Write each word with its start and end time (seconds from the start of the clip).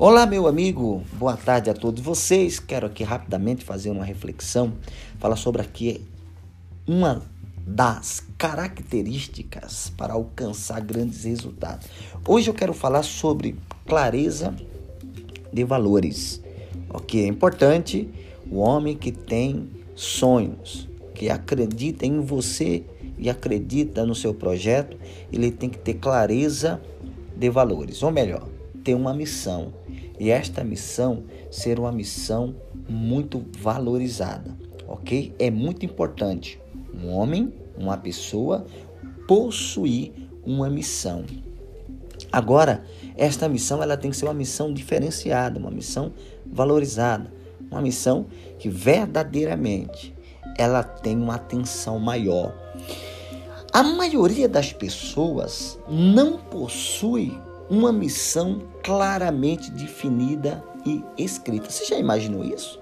Olá, 0.00 0.26
meu 0.26 0.46
amigo, 0.46 1.02
boa 1.14 1.36
tarde 1.36 1.68
a 1.68 1.74
todos 1.74 2.00
vocês. 2.00 2.60
Quero 2.60 2.86
aqui 2.86 3.02
rapidamente 3.02 3.64
fazer 3.64 3.90
uma 3.90 4.04
reflexão, 4.04 4.74
falar 5.18 5.34
sobre 5.34 5.60
aqui 5.60 6.00
uma 6.86 7.20
das 7.66 8.22
características 8.38 9.92
para 9.96 10.12
alcançar 10.12 10.80
grandes 10.82 11.24
resultados. 11.24 11.88
Hoje 12.24 12.48
eu 12.48 12.54
quero 12.54 12.72
falar 12.72 13.02
sobre 13.02 13.56
clareza 13.84 14.54
de 15.52 15.64
valores. 15.64 16.40
Ok, 16.90 17.24
é 17.24 17.26
importante 17.26 18.08
o 18.48 18.58
homem 18.58 18.96
que 18.96 19.10
tem 19.10 19.68
sonhos, 19.96 20.88
que 21.12 21.28
acredita 21.28 22.06
em 22.06 22.20
você 22.20 22.84
e 23.18 23.28
acredita 23.28 24.06
no 24.06 24.14
seu 24.14 24.32
projeto, 24.32 24.96
ele 25.32 25.50
tem 25.50 25.68
que 25.68 25.78
ter 25.78 25.94
clareza 25.94 26.80
de 27.36 27.50
valores, 27.50 28.00
ou 28.00 28.12
melhor, 28.12 28.48
ter 28.84 28.94
uma 28.94 29.12
missão. 29.12 29.72
E 30.18 30.30
esta 30.30 30.64
missão 30.64 31.24
ser 31.50 31.78
uma 31.78 31.92
missão 31.92 32.56
muito 32.88 33.44
valorizada, 33.58 34.56
ok? 34.86 35.32
É 35.38 35.50
muito 35.50 35.84
importante 35.84 36.60
um 36.92 37.12
homem, 37.12 37.52
uma 37.76 37.96
pessoa, 37.96 38.66
possuir 39.26 40.12
uma 40.44 40.68
missão. 40.68 41.24
Agora, 42.32 42.84
esta 43.16 43.48
missão 43.48 43.82
ela 43.82 43.96
tem 43.96 44.10
que 44.10 44.16
ser 44.16 44.24
uma 44.24 44.34
missão 44.34 44.72
diferenciada, 44.72 45.58
uma 45.58 45.70
missão 45.70 46.12
valorizada, 46.44 47.32
uma 47.70 47.80
missão 47.80 48.26
que 48.58 48.68
verdadeiramente 48.68 50.14
ela 50.56 50.82
tem 50.82 51.16
uma 51.16 51.36
atenção 51.36 51.98
maior. 51.98 52.54
A 53.72 53.82
maioria 53.82 54.48
das 54.48 54.72
pessoas 54.72 55.78
não 55.88 56.38
possui 56.38 57.38
uma 57.70 57.92
missão 57.92 58.62
claramente 58.82 59.70
definida 59.70 60.64
e 60.84 61.04
escrita. 61.16 61.70
Você 61.70 61.84
já 61.84 61.96
imaginou 61.96 62.44
isso? 62.44 62.80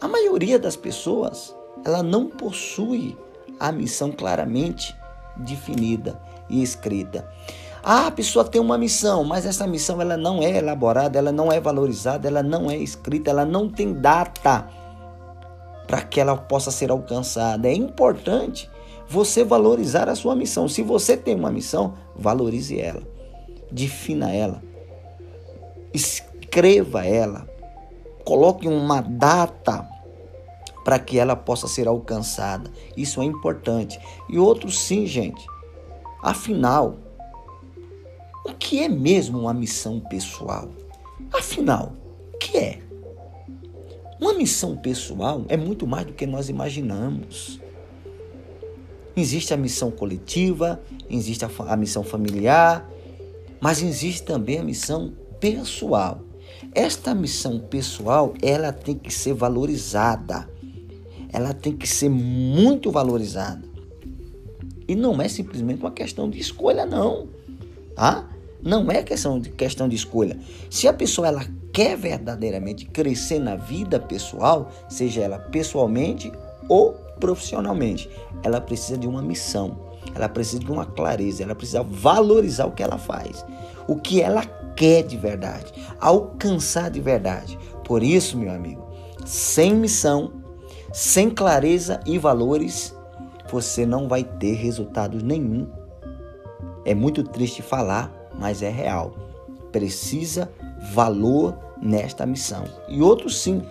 A 0.00 0.06
maioria 0.06 0.58
das 0.58 0.76
pessoas, 0.76 1.54
ela 1.84 2.02
não 2.02 2.26
possui 2.26 3.16
a 3.58 3.72
missão 3.72 4.12
claramente 4.12 4.94
definida 5.36 6.20
e 6.48 6.62
escrita. 6.62 7.26
Ah, 7.82 8.08
a 8.08 8.10
pessoa 8.10 8.44
tem 8.44 8.60
uma 8.60 8.76
missão, 8.76 9.24
mas 9.24 9.46
essa 9.46 9.66
missão 9.66 10.00
ela 10.00 10.16
não 10.16 10.42
é 10.42 10.58
elaborada, 10.58 11.18
ela 11.18 11.32
não 11.32 11.52
é 11.52 11.60
valorizada, 11.60 12.26
ela 12.26 12.42
não 12.42 12.70
é 12.70 12.76
escrita, 12.76 13.30
ela 13.30 13.44
não 13.44 13.68
tem 13.68 13.94
data 13.94 14.68
para 15.86 16.02
que 16.02 16.20
ela 16.20 16.36
possa 16.36 16.70
ser 16.70 16.90
alcançada. 16.90 17.68
É 17.68 17.72
importante 17.72 18.68
você 19.08 19.44
valorizar 19.44 20.08
a 20.08 20.16
sua 20.16 20.34
missão. 20.34 20.68
Se 20.68 20.82
você 20.82 21.16
tem 21.16 21.36
uma 21.36 21.50
missão, 21.50 21.94
valorize 22.14 22.78
ela, 22.78 23.02
defina 23.70 24.32
ela, 24.32 24.62
escreva 25.92 27.04
ela, 27.04 27.48
coloque 28.24 28.66
uma 28.66 29.00
data 29.00 29.88
para 30.84 30.98
que 30.98 31.18
ela 31.18 31.34
possa 31.34 31.66
ser 31.66 31.88
alcançada. 31.88 32.70
Isso 32.96 33.20
é 33.20 33.24
importante. 33.24 33.98
E 34.28 34.38
outro 34.38 34.70
sim, 34.70 35.04
gente. 35.04 35.44
Afinal, 36.22 36.96
o 38.44 38.54
que 38.54 38.80
é 38.80 38.88
mesmo 38.88 39.40
uma 39.40 39.52
missão 39.52 39.98
pessoal? 39.98 40.68
Afinal, 41.32 41.92
o 42.32 42.38
que 42.38 42.56
é? 42.56 42.80
Uma 44.20 44.32
missão 44.32 44.76
pessoal 44.76 45.44
é 45.48 45.56
muito 45.56 45.86
mais 45.86 46.06
do 46.06 46.12
que 46.12 46.24
nós 46.24 46.48
imaginamos. 46.48 47.60
Existe 49.16 49.52
a 49.52 49.56
missão 49.56 49.90
coletiva, 49.90 50.80
existe 51.10 51.44
a, 51.44 51.50
a 51.66 51.76
missão 51.76 52.04
familiar, 52.04 52.88
mas 53.60 53.82
existe 53.82 54.22
também 54.22 54.58
a 54.58 54.64
missão 54.64 55.12
pessoal. 55.40 56.20
Esta 56.74 57.14
missão 57.14 57.58
pessoal, 57.58 58.34
ela 58.42 58.72
tem 58.72 58.94
que 58.94 59.12
ser 59.12 59.34
valorizada. 59.34 60.48
Ela 61.32 61.52
tem 61.52 61.76
que 61.76 61.86
ser 61.86 62.08
muito 62.08 62.90
valorizada. 62.90 63.66
E 64.88 64.94
não 64.94 65.20
é 65.20 65.28
simplesmente 65.28 65.80
uma 65.80 65.90
questão 65.90 66.30
de 66.30 66.38
escolha, 66.38 66.86
não. 66.86 67.28
Tá? 67.94 68.28
Não 68.62 68.90
é 68.90 69.02
questão 69.02 69.40
de, 69.40 69.50
questão 69.50 69.88
de 69.88 69.96
escolha. 69.96 70.38
Se 70.70 70.86
a 70.86 70.92
pessoa 70.92 71.28
ela 71.28 71.46
quer 71.72 71.96
verdadeiramente 71.96 72.86
crescer 72.86 73.38
na 73.38 73.56
vida 73.56 73.98
pessoal, 73.98 74.70
seja 74.88 75.22
ela 75.22 75.38
pessoalmente 75.38 76.32
ou 76.68 76.92
profissionalmente, 77.20 78.08
ela 78.42 78.60
precisa 78.60 78.98
de 78.98 79.06
uma 79.06 79.22
missão, 79.22 79.78
ela 80.16 80.28
precisa 80.28 80.58
de 80.58 80.72
uma 80.72 80.86
clareza, 80.86 81.42
ela 81.42 81.54
precisa 81.54 81.82
valorizar 81.82 82.66
o 82.66 82.72
que 82.72 82.82
ela 82.82 82.96
faz, 82.96 83.44
o 83.86 83.96
que 83.96 84.22
ela 84.22 84.42
quer 84.74 85.02
de 85.02 85.16
verdade, 85.16 85.72
alcançar 86.00 86.90
de 86.90 87.00
verdade. 87.00 87.58
Por 87.84 88.02
isso, 88.02 88.36
meu 88.36 88.50
amigo, 88.50 88.84
sem 89.24 89.74
missão, 89.74 90.32
sem 90.92 91.28
clareza 91.28 92.00
e 92.06 92.18
valores, 92.18 92.94
você 93.50 93.84
não 93.84 94.08
vai 94.08 94.24
ter 94.24 94.54
resultado 94.54 95.22
nenhum. 95.22 95.68
É 96.84 96.94
muito 96.94 97.22
triste 97.22 97.60
falar, 97.60 98.10
mas 98.34 98.62
é 98.62 98.70
real. 98.70 99.14
Precisa 99.70 100.50
valor 100.92 101.56
nesta 101.80 102.24
missão. 102.24 102.64
E 102.88 103.02
outro 103.02 103.28
sim. 103.28 103.62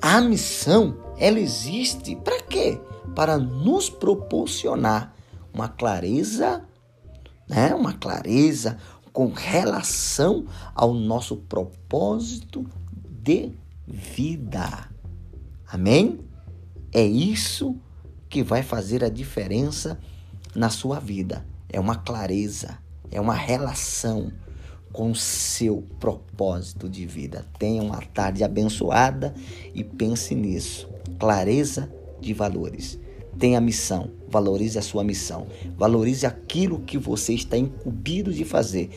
A 0.00 0.20
missão, 0.20 0.96
ela 1.18 1.40
existe 1.40 2.14
para 2.14 2.40
quê? 2.42 2.80
Para 3.18 3.36
nos 3.36 3.90
proporcionar 3.90 5.12
uma 5.52 5.68
clareza, 5.68 6.62
né? 7.48 7.74
Uma 7.74 7.92
clareza 7.92 8.78
com 9.12 9.32
relação 9.32 10.46
ao 10.72 10.94
nosso 10.94 11.36
propósito 11.36 12.64
de 13.08 13.50
vida. 13.84 14.88
Amém? 15.66 16.20
É 16.92 17.02
isso 17.02 17.74
que 18.28 18.44
vai 18.44 18.62
fazer 18.62 19.02
a 19.02 19.08
diferença 19.08 19.98
na 20.54 20.70
sua 20.70 21.00
vida. 21.00 21.44
É 21.68 21.80
uma 21.80 21.96
clareza 21.96 22.78
é 23.10 23.20
uma 23.20 23.34
relação 23.34 24.30
com 24.92 25.10
o 25.10 25.16
seu 25.16 25.82
propósito 26.00 26.88
de 26.88 27.06
vida. 27.06 27.44
Tenha 27.58 27.82
uma 27.82 28.00
tarde 28.00 28.42
abençoada 28.42 29.34
e 29.74 29.84
pense 29.84 30.34
nisso. 30.34 30.88
Clareza 31.18 31.92
de 32.20 32.32
valores. 32.32 32.98
Tenha 33.38 33.60
missão, 33.60 34.10
valorize 34.28 34.78
a 34.78 34.82
sua 34.82 35.02
missão, 35.02 35.46
valorize 35.76 36.26
aquilo 36.26 36.80
que 36.80 36.98
você 36.98 37.34
está 37.34 37.56
incumbido 37.56 38.32
de 38.32 38.44
fazer. 38.44 38.90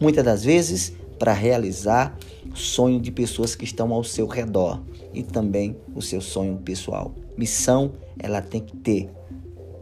Muitas 0.00 0.24
das 0.24 0.44
vezes 0.44 0.92
para 1.18 1.32
realizar 1.32 2.16
o 2.50 2.56
sonho 2.56 2.98
de 2.98 3.10
pessoas 3.10 3.54
que 3.54 3.64
estão 3.64 3.92
ao 3.92 4.02
seu 4.02 4.26
redor 4.26 4.80
e 5.12 5.22
também 5.22 5.76
o 5.94 6.00
seu 6.00 6.20
sonho 6.20 6.56
pessoal. 6.56 7.14
Missão, 7.36 7.92
ela 8.18 8.40
tem 8.40 8.60
que 8.60 8.76
ter 8.76 9.10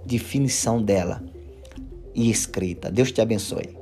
definição 0.04 0.82
dela 0.82 1.22
e 2.14 2.30
escrita. 2.30 2.90
Deus 2.90 3.12
te 3.12 3.20
abençoe. 3.20 3.76